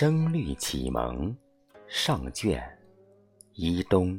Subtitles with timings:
[0.00, 1.36] 声律启蒙
[1.88, 2.62] 上卷
[3.54, 4.16] 一东。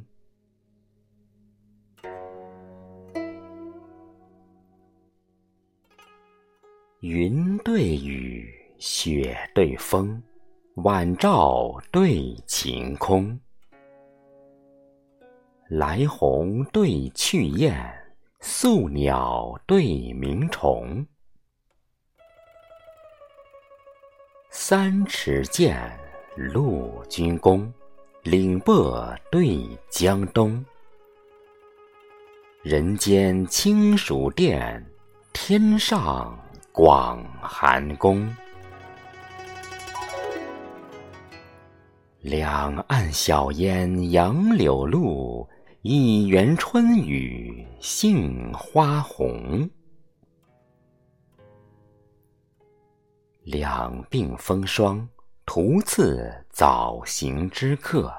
[7.00, 10.22] 云对雨，雪对风，
[10.84, 13.40] 晚照对晴空。
[15.70, 17.74] 来鸿对去雁，
[18.42, 21.08] 宿鸟对鸣虫。
[24.72, 25.82] 三尺剑，
[26.36, 27.74] 陆军功，
[28.22, 28.72] 岭北
[29.32, 30.64] 对江东。
[32.62, 34.86] 人间清暑殿，
[35.34, 36.38] 天上
[36.72, 38.32] 广寒宫。
[42.22, 45.50] 两岸晓烟杨柳路，
[45.82, 49.68] 一园春雨杏花红。
[53.44, 55.08] 两鬓风霜，
[55.46, 58.12] 徒次早行之客；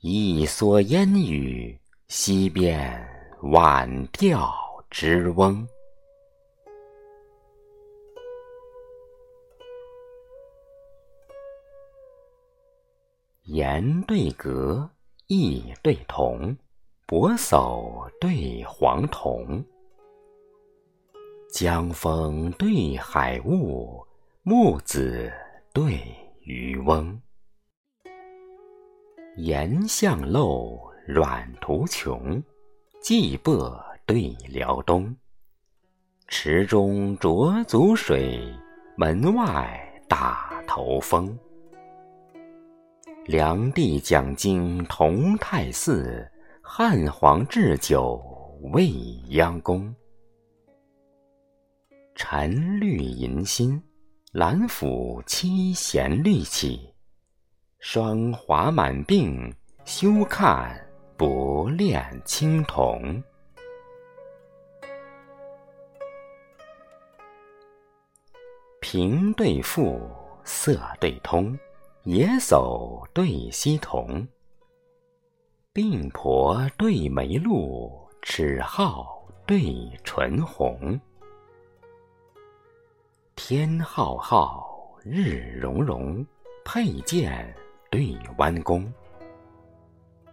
[0.00, 3.08] 一蓑烟雨，溪边
[3.42, 4.52] 晚钓
[4.90, 5.66] 之翁。
[13.44, 14.90] 言对阁，
[15.28, 16.56] 意对同，
[17.06, 19.64] 薄叟对黄童。
[21.54, 24.04] 江风对海雾，
[24.42, 25.32] 木子
[25.72, 26.00] 对
[26.40, 27.16] 渔翁。
[29.36, 32.42] 岩巷陋，软途穷，
[33.00, 33.52] 蓟北
[34.04, 35.14] 对辽东。
[36.26, 38.52] 池中濯足水，
[38.96, 41.38] 门外大头风。
[43.26, 46.28] 梁帝讲经同泰寺，
[46.60, 48.20] 汉皇置酒
[48.72, 48.88] 未
[49.28, 49.94] 央宫。
[52.16, 53.82] 沉绿银心，
[54.30, 56.94] 兰府七弦绿起。
[57.80, 59.52] 霜华满鬓，
[59.84, 60.80] 休看
[61.16, 63.20] 不恋青铜。
[68.80, 70.00] 平对富，
[70.44, 71.58] 色对通，
[72.04, 74.24] 野叟对溪童。
[75.74, 79.04] 鬓婆对眉露，齿皓
[79.44, 81.00] 对唇红。
[83.36, 86.24] 天浩浩，日融融，
[86.64, 87.52] 佩剑
[87.90, 88.90] 对弯弓。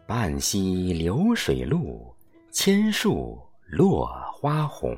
[0.05, 2.15] 半溪流水路，
[2.51, 4.95] 千树落花红。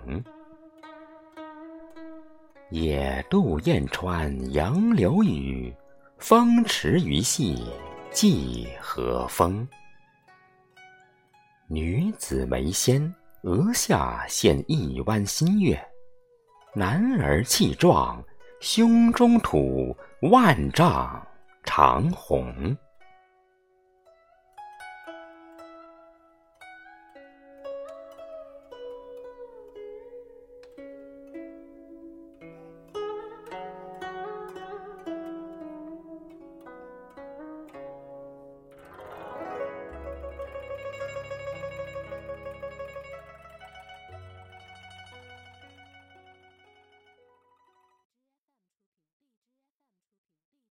[2.70, 5.74] 野渡燕穿杨柳雨，
[6.18, 7.66] 风驰鱼戏
[8.12, 9.68] 芰荷风。
[11.68, 13.12] 女子眉纤，
[13.44, 15.82] 额下现一弯新月。
[16.76, 18.24] 男儿气壮，
[18.60, 21.24] 胸中吐万丈
[21.64, 22.76] 长虹。